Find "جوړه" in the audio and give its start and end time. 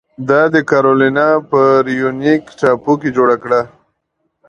3.17-3.35